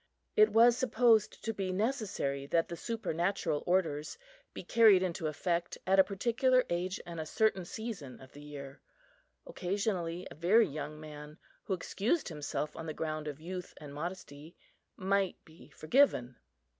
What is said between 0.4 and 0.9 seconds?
was